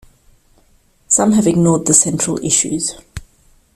[1.09, 2.95] Some have ignored the central issues.